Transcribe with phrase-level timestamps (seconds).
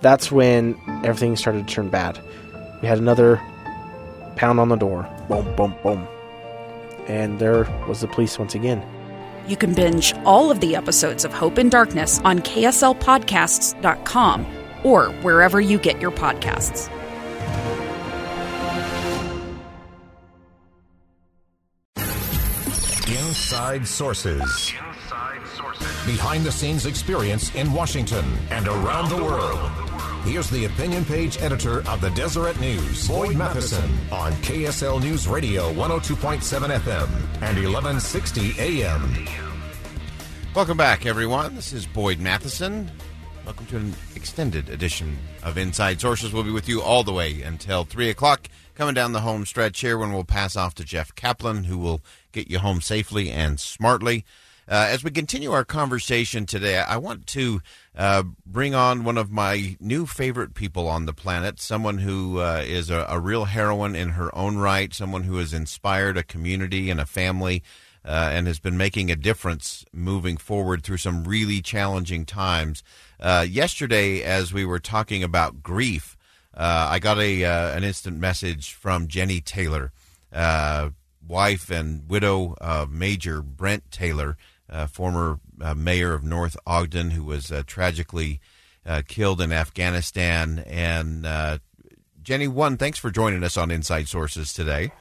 [0.00, 2.20] That's when everything started to turn bad.
[2.82, 3.40] We had another
[4.36, 5.08] pound on the door.
[5.28, 6.06] Boom, boom, boom.
[7.08, 8.82] And there was the police once again.
[9.48, 14.46] You can binge all of the episodes of Hope and Darkness on KSLPodcasts.com
[14.82, 16.90] or wherever you get your podcasts.
[23.08, 24.72] Inside Sources.
[26.04, 29.85] Behind the scenes experience in Washington and around the world.
[30.26, 35.72] Here's the opinion page editor of the Deseret News, Boyd Matheson, on KSL News Radio
[35.74, 36.40] 102.7
[36.80, 37.08] FM
[37.40, 39.26] and 1160 AM.
[40.52, 41.54] Welcome back, everyone.
[41.54, 42.90] This is Boyd Matheson.
[43.44, 46.32] Welcome to an extended edition of Inside Sources.
[46.32, 49.80] We'll be with you all the way until 3 o'clock, coming down the home stretch
[49.80, 52.00] here when we'll pass off to Jeff Kaplan, who will
[52.32, 54.24] get you home safely and smartly.
[54.68, 57.60] Uh, as we continue our conversation today, I want to
[57.96, 62.64] uh, bring on one of my new favorite people on the planet, someone who uh,
[62.66, 66.90] is a, a, real heroine in her own right, someone who has inspired a community
[66.90, 67.62] and a family.
[68.04, 72.84] Uh, and has been making a difference moving forward through some really challenging times.
[73.18, 76.16] Uh, yesterday, as we were talking about grief,
[76.54, 79.90] uh, I got a an instant message from Jenny Taylor,
[81.26, 84.36] wife and widow of Major Brent Taylor,
[84.68, 88.40] uh, former uh, mayor of North Ogden, who was uh, tragically
[88.84, 90.64] uh, killed in Afghanistan.
[90.66, 91.58] And uh,
[92.22, 94.92] Jenny, one, thanks for joining us on Inside Sources today.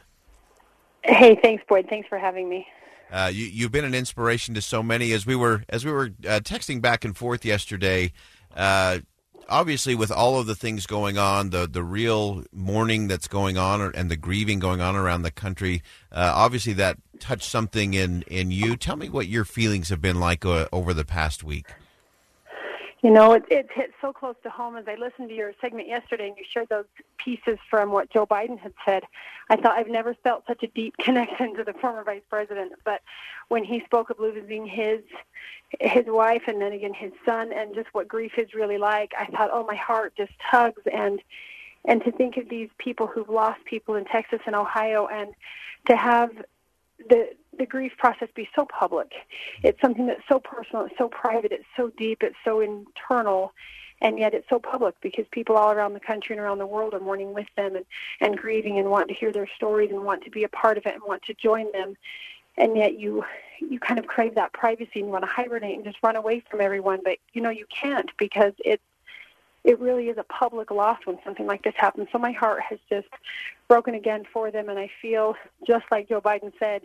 [1.04, 1.88] Hey, thanks, Boyd.
[1.90, 2.68] Thanks for having me.
[3.12, 5.12] Uh, you, have been an inspiration to so many.
[5.14, 8.12] As we were as we were texting back and forth yesterday,
[9.50, 13.82] obviously with all of the things going on, the the real mourning that's going on,
[13.96, 18.52] and the grieving going on around the country, uh, obviously that touched something in in
[18.52, 18.76] you.
[18.76, 21.68] Tell me what your feelings have been like uh, over the past week.
[23.02, 25.88] You know, it, it hit so close to home as I listened to your segment
[25.88, 26.86] yesterday and you shared those
[27.18, 29.04] pieces from what Joe Biden had said.
[29.50, 32.74] I thought I've never felt such a deep connection to the former vice president.
[32.84, 33.02] But
[33.50, 35.02] when he spoke of losing his
[35.82, 39.26] his wife and then again his son and just what grief is really like, I
[39.26, 41.22] thought, oh, my heart just tugs and
[41.88, 45.34] and to think of these people who've lost people in Texas and Ohio and
[45.88, 46.32] to have
[47.10, 49.12] the the grief process be so public.
[49.64, 53.54] It's something that's so personal, it's so private, it's so deep, it's so internal,
[54.02, 56.94] and yet it's so public because people all around the country and around the world
[56.94, 57.86] are mourning with them and,
[58.20, 60.86] and grieving and want to hear their stories and want to be a part of
[60.86, 61.96] it and want to join them.
[62.58, 63.24] And yet you
[63.60, 66.44] you kind of crave that privacy and you want to hibernate and just run away
[66.50, 68.84] from everyone, but you know you can't because it's
[69.66, 72.08] it really is a public loss when something like this happens.
[72.12, 73.08] So my heart has just
[73.68, 75.36] broken again for them, and I feel
[75.68, 76.84] just like Joe Biden said,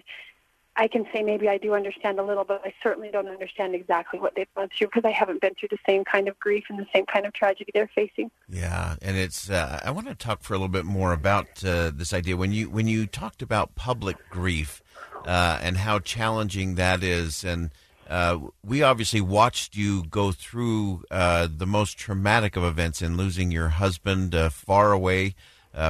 [0.76, 4.18] I can say maybe I do understand a little, but I certainly don't understand exactly
[4.18, 6.78] what they've gone through because I haven't been through the same kind of grief and
[6.78, 8.30] the same kind of tragedy they're facing.
[8.48, 9.50] Yeah, and it's.
[9.50, 12.52] Uh, I want to talk for a little bit more about uh, this idea when
[12.52, 14.82] you when you talked about public grief
[15.26, 17.70] uh, and how challenging that is, and
[18.10, 23.50] uh, we obviously watched you go through uh, the most traumatic of events in losing
[23.50, 25.34] your husband uh, far away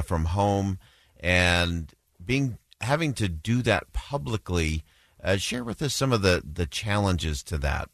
[0.05, 0.79] from home
[1.19, 1.95] and
[2.25, 4.85] being having to do that publicly,
[5.23, 7.89] uh, share with us some of the, the challenges to that.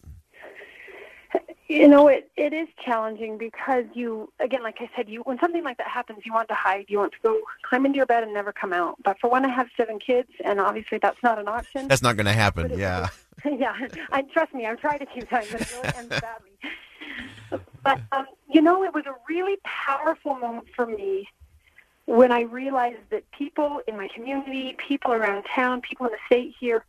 [1.69, 5.65] You know, it, it is challenging because you, again, like I said, you when something
[5.65, 8.23] like that happens, you want to hide, you want to go climb into your bed
[8.23, 8.97] and never come out.
[9.03, 11.89] But for one, I have seven kids, and obviously that's not an option.
[11.89, 12.79] That's not going to happen.
[12.79, 13.09] Yeah.
[13.45, 13.75] yeah,
[14.13, 14.67] I trust me.
[14.67, 17.61] I've tried a few times, and it really ends badly.
[17.83, 21.29] But um, you know, it was a really powerful moment for me
[22.07, 26.55] when I realized that people in my community, people around town, people in the state
[26.59, 26.85] here,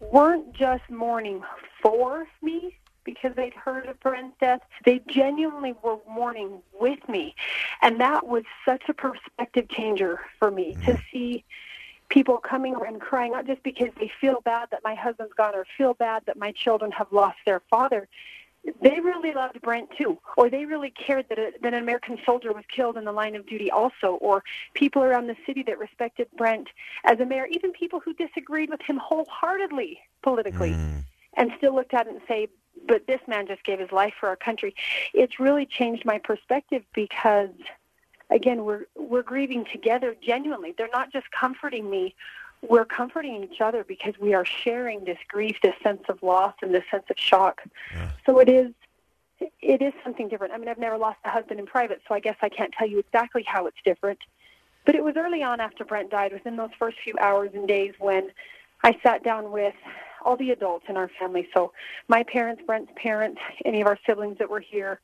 [0.00, 1.42] weren't just mourning
[1.82, 4.60] for me because they'd heard of Brent's death.
[4.84, 7.34] They genuinely were mourning with me.
[7.82, 11.02] And that was such a perspective changer for me to mm-hmm.
[11.10, 11.44] see
[12.10, 15.64] people coming and crying, not just because they feel bad that my husband's gone or
[15.78, 18.08] feel bad that my children have lost their father,
[18.82, 22.52] they really loved Brent too, or they really cared that, a, that an American soldier
[22.52, 26.28] was killed in the line of duty also, or people around the city that respected
[26.36, 26.68] Brent
[27.04, 31.04] as a mayor, even people who disagreed with him wholeheartedly politically, mm.
[31.34, 32.48] and still looked at it and say,
[32.86, 34.74] but this man just gave his life for our country.
[35.14, 37.50] It's really changed my perspective because
[38.30, 40.74] again, we're we're grieving together genuinely.
[40.76, 42.14] They're not just comforting me.
[42.62, 46.74] We're comforting each other because we are sharing this grief, this sense of loss, and
[46.74, 47.62] this sense of shock.
[47.94, 48.10] Yeah.
[48.26, 48.72] So it is
[49.60, 50.52] it is something different.
[50.52, 52.86] I mean, I've never lost a husband in private, so I guess I can't tell
[52.86, 54.18] you exactly how it's different.
[54.84, 57.94] But it was early on after Brent died, within those first few hours and days,
[57.98, 58.30] when
[58.82, 59.74] I sat down with
[60.24, 61.48] all the adults in our family.
[61.54, 61.72] So
[62.08, 65.00] my parents, Brent's parents, any of our siblings that were here.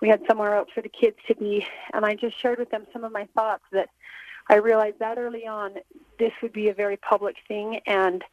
[0.00, 2.86] We had somewhere else for the kids to be, and I just shared with them
[2.92, 3.88] some of my thoughts that
[4.48, 5.74] I realized that early on
[6.18, 8.24] this would be a very public thing, and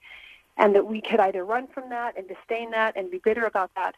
[0.58, 3.72] and that we could either run from that and disdain that and be bitter about
[3.76, 3.96] that,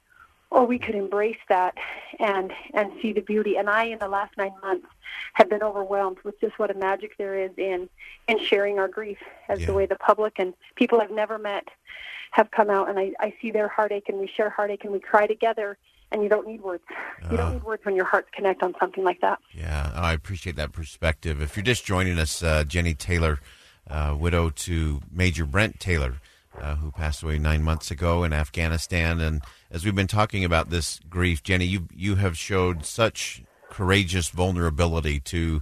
[0.50, 1.76] or we could embrace that
[2.20, 3.58] and and see the beauty.
[3.58, 4.88] And I, in the last nine months,
[5.34, 7.90] have been overwhelmed with just what a magic there is in
[8.28, 9.20] in sharing our grief
[9.50, 9.68] as yeah.
[9.68, 11.68] the way the public and people I've never met
[12.32, 15.00] have come out, and I, I see their heartache, and we share heartache, and we
[15.00, 15.78] cry together.
[16.10, 16.84] And you don't need words.
[17.30, 19.40] You uh, don't need words when your hearts connect on something like that.
[19.54, 21.42] Yeah, I appreciate that perspective.
[21.42, 23.40] If you're just joining us, uh, Jenny Taylor,
[23.90, 26.22] uh, widow to Major Brent Taylor,
[26.60, 29.20] uh, who passed away nine months ago in Afghanistan.
[29.20, 34.30] And as we've been talking about this grief, Jenny, you you have showed such courageous
[34.30, 35.62] vulnerability to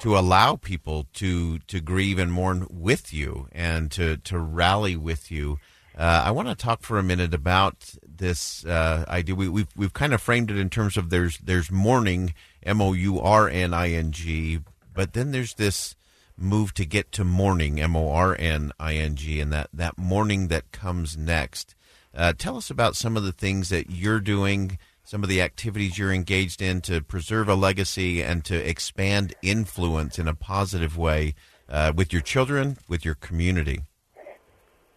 [0.00, 5.30] to allow people to to grieve and mourn with you and to to rally with
[5.30, 5.58] you.
[5.96, 9.34] Uh, I want to talk for a minute about this uh, idea.
[9.34, 12.92] We, we've we've kind of framed it in terms of there's there's mourning, M O
[12.92, 14.60] U R N I N G,
[14.92, 15.96] but then there's this
[16.36, 19.96] move to get to mourning, M O R N I N G, and that, that
[19.96, 21.74] mourning that comes next.
[22.14, 25.98] Uh, tell us about some of the things that you're doing, some of the activities
[25.98, 31.34] you're engaged in to preserve a legacy and to expand influence in a positive way
[31.68, 33.80] uh, with your children, with your community.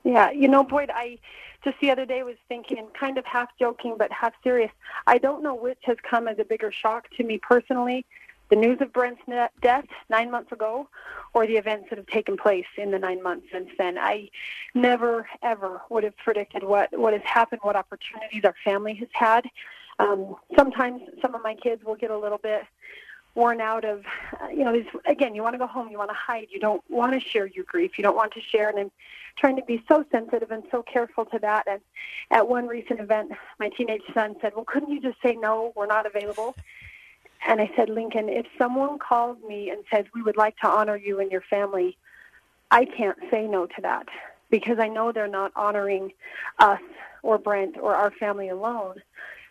[0.04, 1.20] Yeah, you know, Boyd, I
[1.64, 4.72] just the other day was thinking, kind of half joking but half serious.
[5.08, 8.06] I don't know which has come as a bigger shock to me personally
[8.50, 9.22] the news of Brent's
[9.62, 10.88] death nine months ago
[11.34, 13.98] or the events that have taken place in the nine months since then.
[13.98, 14.30] I
[14.74, 19.46] never, ever would have predicted what, what has happened, what opportunities our family has had.
[20.00, 22.64] Um, sometimes some of my kids will get a little bit
[23.36, 24.04] worn out of,
[24.42, 26.84] uh, you know, again, you want to go home, you want to hide, you don't
[26.90, 28.92] want to share your grief, you don't want to share, and I'm
[29.38, 31.68] trying to be so sensitive and so careful to that.
[31.68, 31.80] And
[32.32, 35.86] at one recent event, my teenage son said, well, couldn't you just say no, we're
[35.86, 36.56] not available?
[37.48, 40.98] And I said, Lincoln, if someone calls me and says, we would like to honor
[40.98, 41.98] you and your family,
[42.72, 44.08] I can't say no to that
[44.50, 46.12] because I know they're not honoring
[46.60, 46.82] us
[47.24, 48.96] or Brent or our family alone,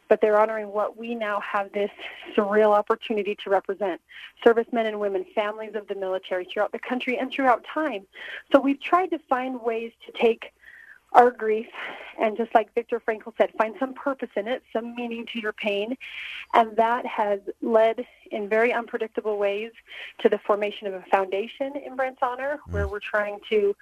[0.08, 1.90] but they're honoring what we now have this
[2.36, 4.00] surreal opportunity to represent
[4.44, 8.06] servicemen and women, families of the military throughout the country and throughout time.
[8.52, 10.52] So we've tried to find ways to take
[11.18, 11.66] our grief
[12.20, 15.52] and just like Viktor Frankl said, find some purpose in it, some meaning to your
[15.52, 15.96] pain.
[16.54, 19.72] And that has led in very unpredictable ways
[20.20, 22.72] to the formation of a foundation in Brent's honor, mm.
[22.72, 23.74] where we're trying to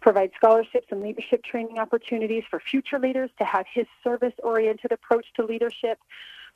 [0.00, 5.26] provide scholarships and leadership training opportunities for future leaders to have his service oriented approach
[5.36, 5.98] to leadership.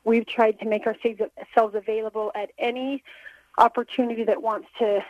[0.04, 3.02] We've tried to make ourselves available at any
[3.58, 5.04] opportunity that wants to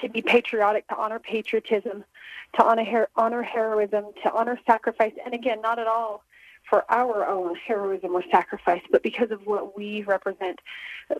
[0.00, 2.04] to be patriotic, to honor patriotism,
[2.54, 6.22] to honor, her- honor heroism, to honor sacrifice, and again, not at all
[6.68, 10.60] for our own heroism or sacrifice, but because of what we represent.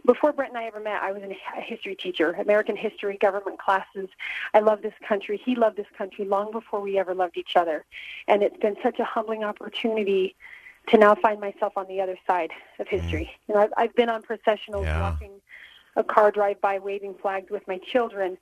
[0.06, 4.08] Before Brent and I ever met, I was a history teacher, American history, government classes.
[4.54, 5.40] I love this country.
[5.44, 7.84] He loved this country long before we ever loved each other.
[8.28, 10.36] And it's been such a humbling opportunity
[10.88, 13.30] to now find myself on the other side of history.
[13.32, 13.48] Mm.
[13.48, 15.00] You know, I've, I've been on processionals yeah.
[15.00, 15.32] watching
[15.96, 18.38] a car drive by waving flags with my children.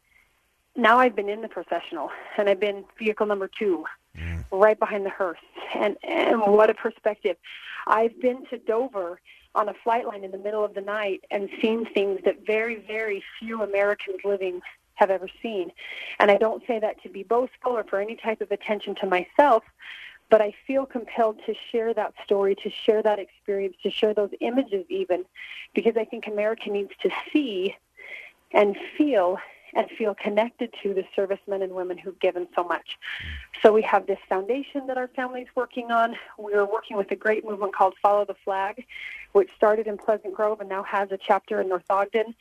[0.81, 2.09] Now I've been in the processional,
[2.39, 3.85] and I've been vehicle number two,
[4.17, 4.43] mm.
[4.51, 5.39] right behind the hearse.
[5.75, 7.37] And, and what a perspective.
[7.87, 9.21] I've been to Dover
[9.55, 12.77] on a flight line in the middle of the night and seen things that very,
[12.77, 14.63] very few Americans living
[14.95, 15.71] have ever seen.
[16.19, 19.07] And I don't say that to be boastful or for any type of attention to
[19.07, 19.65] myself,
[20.31, 24.31] but I feel compelled to share that story, to share that experience, to share those
[24.41, 25.27] images even,
[25.75, 27.77] because I think America needs to see
[28.53, 29.39] and feel
[29.75, 32.99] and feel connected to the servicemen and women who've given so much.
[33.63, 36.17] So we have this foundation that our family's working on.
[36.39, 38.85] We're working with a great movement called Follow the Flag,
[39.33, 42.35] which started in Pleasant Grove and now has a chapter in North Ogden.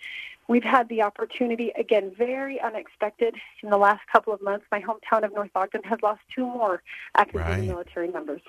[0.48, 4.66] We've had the opportunity, again, very unexpected in the last couple of months.
[4.72, 6.82] My hometown of North Ogden has lost two more
[7.14, 7.64] active right.
[7.64, 8.42] military members.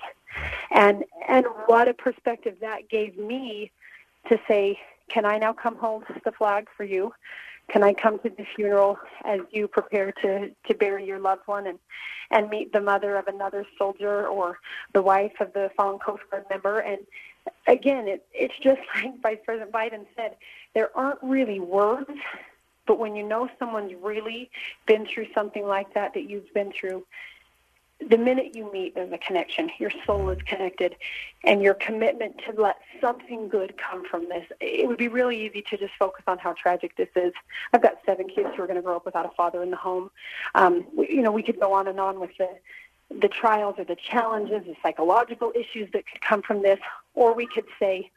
[0.71, 3.71] And, and what a perspective that gave me
[4.29, 7.13] to say, can I now come hold the flag for you?
[7.69, 11.67] Can I come to the funeral as you prepare to, to bury your loved one
[11.67, 11.79] and,
[12.29, 14.59] and meet the mother of another soldier or
[14.93, 16.79] the wife of the fallen Coast Guard member?
[16.79, 16.99] And
[17.67, 20.35] again, it, it's just like Vice President Biden said,
[20.73, 22.09] there aren't really words,
[22.87, 24.49] but when you know someone's really
[24.85, 27.05] been through something like that that you've been through,
[28.09, 29.69] the minute you meet, there's a connection.
[29.79, 30.95] Your soul is connected,
[31.43, 34.45] and your commitment to let something good come from this.
[34.59, 37.33] It would be really easy to just focus on how tragic this is.
[37.73, 39.77] I've got seven kids who are going to grow up without a father in the
[39.77, 40.09] home.
[40.55, 42.49] Um, we, you know, we could go on and on with the
[43.19, 46.79] the trials or the challenges, the psychological issues that could come from this,
[47.13, 48.09] or we could say,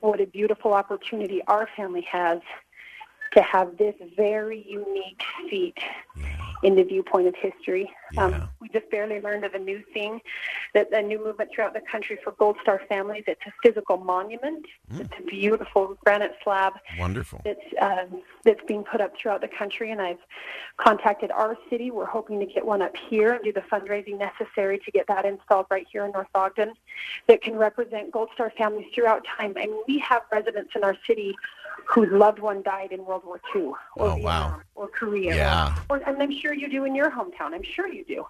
[0.00, 2.40] what a beautiful opportunity our family has
[3.32, 5.78] to have this very unique feat
[6.16, 6.39] yeah.
[6.62, 7.90] In the viewpoint of history.
[8.12, 8.24] Yeah.
[8.24, 10.20] Um, we just barely learned of a new thing,
[10.74, 13.24] that a new movement throughout the country for Gold Star families.
[13.26, 14.66] It's a physical monument.
[14.92, 15.00] Mm.
[15.00, 16.74] It's a beautiful granite slab.
[16.98, 17.40] Wonderful.
[17.44, 20.18] That's um, that's being put up throughout the country, and I've
[20.76, 21.90] contacted our city.
[21.90, 25.24] We're hoping to get one up here and do the fundraising necessary to get that
[25.24, 26.72] installed right here in North Ogden,
[27.28, 29.54] that can represent Gold Star families throughout time.
[29.56, 31.34] I mean, we have residents in our city
[31.86, 34.60] whose loved one died in World War II or oh, Vietnam wow.
[34.74, 35.34] or Korea.
[35.34, 35.76] Yeah.
[35.88, 37.54] Or, and I'm sure you do in your hometown.
[37.54, 38.26] I'm sure you do.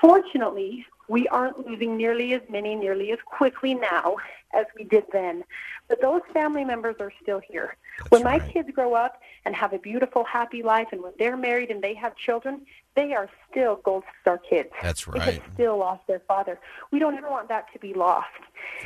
[0.00, 4.16] Fortunately, we aren't losing nearly as many, nearly as quickly now
[4.54, 5.44] as we did then.
[5.88, 7.76] But those family members are still here.
[7.98, 8.40] That's when right.
[8.40, 11.82] my kids grow up and have a beautiful, happy life, and when they're married and
[11.82, 12.62] they have children,
[12.96, 14.70] they are still Gold Star kids.
[14.82, 15.20] That's right.
[15.24, 16.58] They still lost their father.
[16.90, 18.28] We don't ever want that to be lost.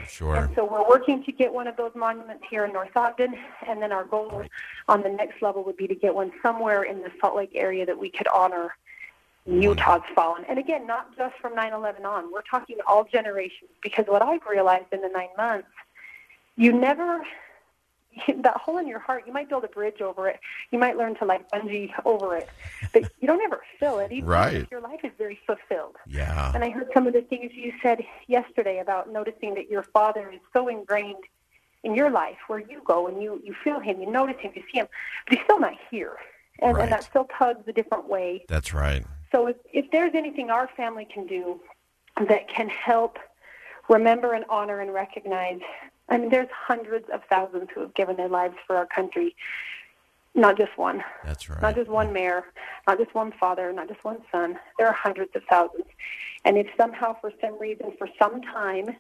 [0.01, 0.37] For sure.
[0.37, 3.35] And so we're working to get one of those monuments here in North Ogden,
[3.67, 4.45] and then our goal
[4.89, 7.85] on the next level would be to get one somewhere in the Salt Lake area
[7.87, 8.75] that we could honor
[9.47, 10.45] Utah's fallen.
[10.49, 12.33] And again, not just from 9/11 on.
[12.33, 15.69] We're talking all generations because what I've realized in the nine months,
[16.57, 17.25] you never
[18.43, 20.41] that hole in your heart, you might build a bridge over it.
[20.71, 22.49] You might learn to like bungee over it,
[22.93, 24.13] but you don't ever fill it.
[24.13, 24.69] Even right.
[24.71, 25.97] Your life is very fulfilled.
[26.07, 26.53] Yeah.
[26.55, 30.31] And I heard some of the things you said yesterday about noticing that your father
[30.33, 31.25] is so ingrained
[31.85, 34.63] in your life, where you go and you you feel him, you notice him, you
[34.73, 34.89] see him,
[35.27, 36.17] but he's still not here,
[36.59, 36.83] and, right.
[36.83, 38.45] and that still tugs a different way.
[38.49, 39.07] That's right.
[39.31, 41.61] So if if there's anything our family can do
[42.29, 43.19] that can help
[43.89, 45.61] remember and honor and recognize
[46.09, 49.37] I mean, there's hundreds of thousands who have given their lives for our country.
[50.35, 51.03] Not just one.
[51.25, 51.61] That's right.
[51.61, 52.45] Not just one mayor,
[52.87, 54.59] not just one father, not just one son.
[54.79, 55.87] There are hundreds of thousands.
[56.45, 58.97] And if somehow, for some reason, for some time,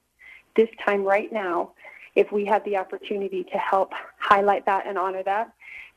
[0.56, 1.72] this time right now,
[2.16, 5.52] if we have the opportunity to help highlight that and honor that,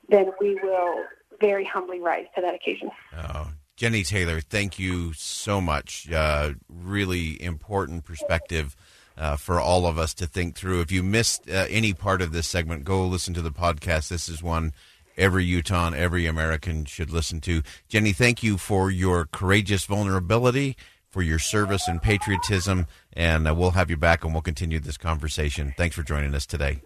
[0.10, 1.04] then we will
[1.40, 2.92] very humbly rise to that occasion.
[3.18, 6.12] Oh, Jenny Taylor, thank you so much.
[6.12, 8.76] Uh, really important perspective
[9.18, 10.82] uh, for all of us to think through.
[10.82, 14.10] If you missed uh, any part of this segment, go listen to the podcast.
[14.10, 14.74] This is one
[15.18, 17.62] every Utah, every American should listen to.
[17.88, 20.78] Jenny, thank you for your courageous vulnerability,
[21.10, 24.98] for your service and patriotism, and uh, we'll have you back and we'll continue this
[24.98, 25.74] conversation.
[25.78, 26.82] Thanks for joining us today.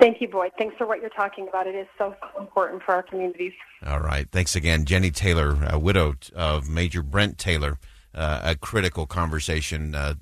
[0.00, 0.52] Thank you, Boyd.
[0.58, 1.66] Thanks for what you're talking about.
[1.66, 3.52] It is so important for our communities.
[3.84, 4.28] All right.
[4.30, 4.84] Thanks again.
[4.84, 7.78] Jenny Taylor, widow of Major Brent Taylor,
[8.14, 10.14] uh, a critical conversation uh,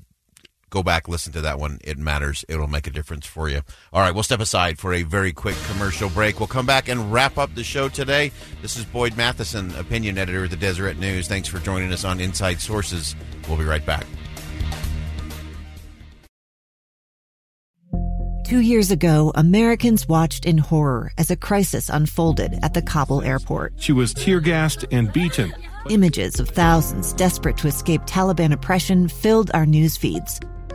[0.70, 1.78] go back, listen to that one.
[1.84, 2.44] It matters.
[2.48, 3.62] It'll make a difference for you.
[3.92, 6.40] All right, we'll step aside for a very quick commercial break.
[6.40, 8.32] We'll come back and wrap up the show today.
[8.62, 11.28] This is Boyd Matheson, opinion editor of the Deseret News.
[11.28, 13.14] Thanks for joining us on Inside Sources.
[13.48, 14.06] We'll be right back.
[18.46, 23.72] Two years ago, Americans watched in horror as a crisis unfolded at the Kabul airport.
[23.76, 25.52] She was tear gassed and beaten.
[25.90, 30.38] Images of thousands desperate to escape Taliban oppression filled our news feeds.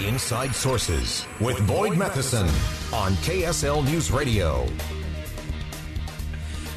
[0.00, 2.46] Inside Sources with Boyd Matheson
[2.92, 4.66] on KSL News Radio.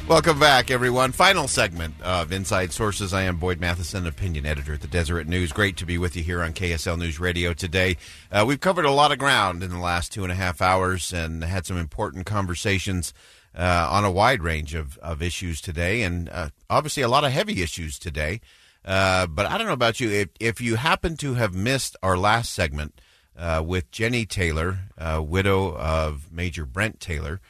[0.08, 1.12] Welcome back, everyone.
[1.12, 3.12] Final segment of Inside Sources.
[3.12, 5.52] I am Boyd Matheson, opinion editor at the Deseret News.
[5.52, 7.98] Great to be with you here on KSL News Radio today.
[8.32, 11.12] Uh, we've covered a lot of ground in the last two and a half hours
[11.12, 13.12] and had some important conversations
[13.54, 17.32] uh, on a wide range of, of issues today, and uh, obviously a lot of
[17.32, 18.40] heavy issues today.
[18.82, 20.08] Uh, but I don't know about you.
[20.08, 22.98] If, if you happen to have missed our last segment
[23.40, 27.40] uh, with Jenny Taylor, uh, widow of Major Brent Taylor,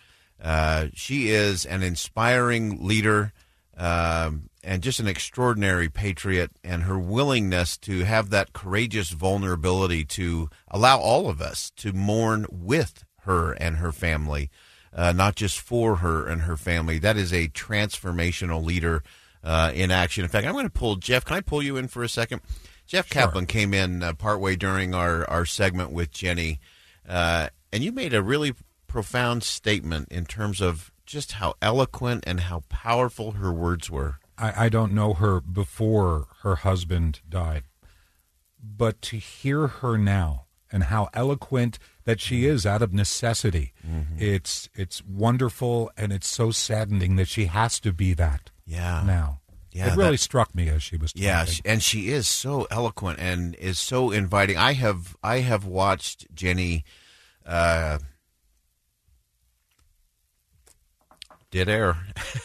[0.43, 3.33] uh, she is an inspiring leader
[3.77, 10.51] um, and just an extraordinary patriot, and her willingness to have that courageous vulnerability to
[10.69, 14.51] allow all of us to mourn with her and her family,
[14.93, 16.99] uh, not just for her and her family.
[16.99, 19.03] That is a transformational leader
[19.43, 20.25] uh, in action.
[20.25, 21.25] In fact, I'm going to pull Jeff.
[21.25, 22.43] Can I pull you in for a second?
[22.91, 23.23] Jeff sure.
[23.23, 26.59] Kaplan came in uh, partway during our, our segment with Jenny,
[27.09, 28.53] uh, and you made a really
[28.89, 34.17] profound statement in terms of just how eloquent and how powerful her words were.
[34.37, 37.63] I, I don't know her before her husband died,
[38.61, 44.17] but to hear her now and how eloquent that she is out of necessity, mm-hmm.
[44.19, 48.51] it's it's wonderful and it's so saddening that she has to be that.
[48.67, 49.05] Yeah.
[49.07, 49.41] Now.
[49.73, 51.13] Yeah, it really that, struck me as she was.
[51.13, 51.27] Talking.
[51.27, 54.57] Yeah, and she is so eloquent and is so inviting.
[54.57, 56.85] I have I have watched Jenny
[57.47, 57.99] uh,
[61.51, 61.97] Dead air.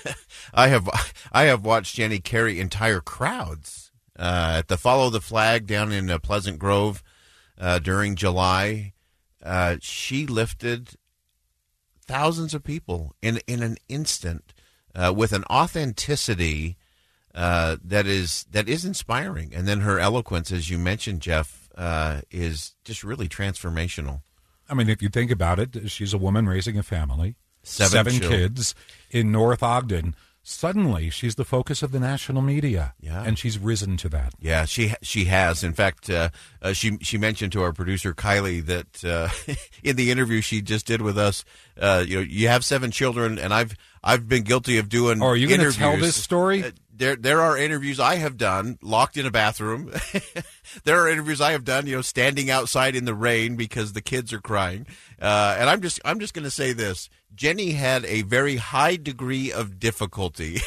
[0.53, 0.89] I have
[1.31, 6.09] I have watched Jenny carry entire crowds uh, at the Follow the Flag down in
[6.09, 7.03] uh, Pleasant Grove
[7.59, 8.93] uh, during July.
[9.43, 10.91] Uh, she lifted
[12.03, 14.53] thousands of people in in an instant
[14.95, 16.77] uh, with an authenticity
[17.35, 19.53] uh, that is that is inspiring.
[19.53, 21.69] And then her eloquence, as you mentioned, Jeff,
[22.31, 24.21] is just really transformational.
[24.67, 28.29] I mean, if you think about it, she's a woman raising a family seven, seven
[28.29, 28.75] kids
[29.11, 30.15] in North Ogden.
[30.47, 33.23] Suddenly, she's the focus of the national media, yeah.
[33.23, 34.33] and she's risen to that.
[34.39, 35.63] Yeah, she she has.
[35.63, 36.29] In fact, uh,
[36.61, 39.29] uh, she she mentioned to our producer Kylie that uh,
[39.83, 41.43] in the interview she just did with us,
[41.81, 45.21] uh, you know, you have seven children, and I've I've been guilty of doing.
[45.21, 46.63] Oh, are you going to tell this story?
[46.63, 49.91] Uh, there there are interviews I have done locked in a bathroom.
[50.83, 54.01] there are interviews I have done, you know, standing outside in the rain because the
[54.01, 54.85] kids are crying.
[55.19, 58.95] Uh, and I'm just I'm just going to say this: Jenny had a very high
[58.95, 60.59] degree of difficulty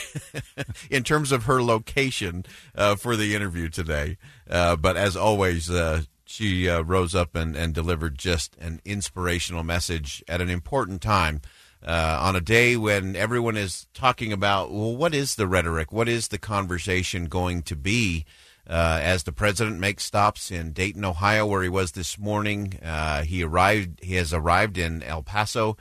[0.91, 4.19] in terms of her location uh, for the interview today.
[4.51, 9.63] Uh, but as always, uh, she uh, rose up and, and delivered just an inspirational
[9.63, 11.41] message at an important time.
[11.87, 15.93] Uh, on a day when everyone is talking about, well, what is the rhetoric?
[15.93, 18.25] What is the conversation going to be?
[18.69, 22.79] Uh, as the president makes stops in Dayton, Ohio, where he was this morning,
[23.25, 24.01] he arrived.
[24.03, 25.79] He has arrived in El Paso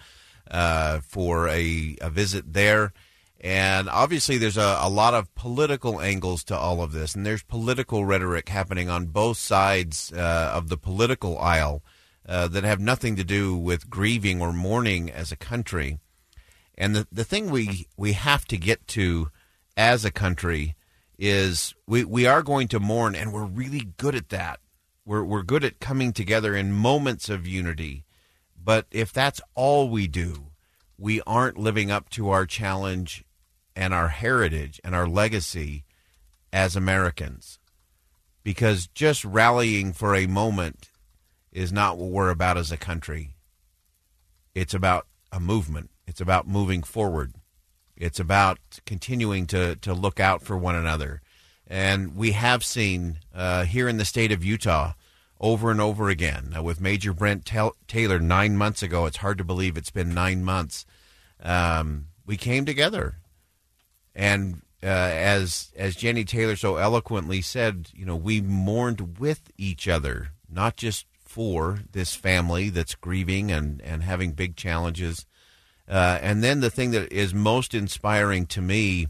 [0.52, 2.94] uh, for a, a, visit there.
[3.40, 7.44] And obviously, there's a, a, lot of political angles to all of this, and there's
[7.44, 11.84] political rhetoric happening on both sides uh, of the political aisle
[12.28, 16.00] uh, that have nothing to do with grieving or mourning as a country.
[16.78, 19.30] And the, the thing we, we have to get to
[19.76, 20.76] as a country
[21.18, 24.60] is we, we are going to mourn, and we're really good at that.
[25.06, 28.06] We're, we're good at coming together in moments of unity
[28.68, 30.48] but if that's all we do,
[30.98, 33.24] we aren't living up to our challenge
[33.78, 35.86] and our heritage and our legacy
[36.52, 37.60] as Americans.
[38.44, 40.87] Because just rallying for a moment
[41.52, 43.36] is not what we're about as a country.
[44.54, 47.34] It's about a movement, it's about moving forward,
[47.96, 51.22] it's about continuing to, to look out for one another.
[51.68, 54.94] And we have seen uh, here in the state of Utah
[55.40, 56.50] over and over again.
[56.52, 57.50] Now, with Major Brent
[57.88, 60.86] Taylor nine months ago, it's hard to believe it's been nine months.
[61.42, 63.18] Um, we came together,
[64.16, 69.88] and uh, as as Jenny Taylor so eloquently said, you know, we mourned with each
[69.88, 75.26] other, not just for this family that's grieving and and having big challenges.
[75.88, 79.08] Uh, and then the thing that is most inspiring to me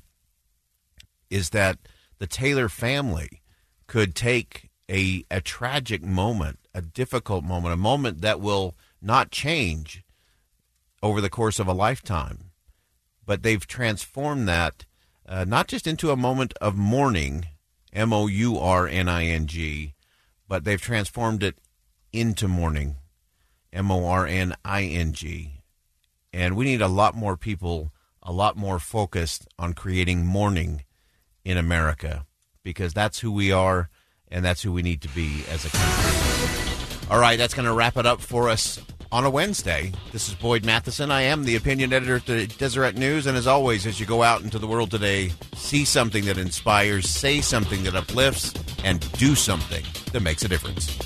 [1.29, 1.77] is that
[2.19, 3.41] the Taylor family
[3.87, 10.03] could take a, a tragic moment, a difficult moment, a moment that will not change
[11.01, 12.51] over the course of a lifetime.
[13.25, 14.85] But they've transformed that
[15.27, 17.47] uh, not just into a moment of mourning,
[17.91, 19.93] M O U R N I N G,
[20.47, 21.57] but they've transformed it
[22.19, 22.95] into mourning,
[23.71, 25.61] M O R N I N G.
[26.33, 30.83] And we need a lot more people, a lot more focused on creating mourning
[31.43, 32.25] in America
[32.63, 33.89] because that's who we are
[34.29, 37.07] and that's who we need to be as a country.
[37.09, 38.79] All right, that's going to wrap it up for us
[39.11, 39.93] on a Wednesday.
[40.11, 41.11] This is Boyd Matheson.
[41.11, 43.25] I am the opinion editor at Deseret News.
[43.25, 47.09] And as always, as you go out into the world today, see something that inspires,
[47.09, 48.53] say something that uplifts,
[48.83, 50.97] and do something that makes a difference.